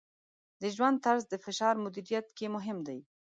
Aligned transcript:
د 0.61 0.63
ژوند 0.75 0.97
طرز 1.05 1.23
د 1.29 1.33
فشار 1.45 1.75
مدیریت 1.85 2.27
کې 2.37 2.45
مهم 2.55 2.77
دی. 2.87 2.99